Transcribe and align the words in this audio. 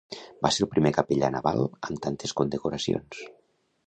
Va 0.45 0.49
ser 0.53 0.61
el 0.65 0.69
primer 0.69 0.91
capellà 0.95 1.29
naval 1.35 1.61
amb 1.89 2.01
tantes 2.07 2.33
condecoracions. 2.41 3.21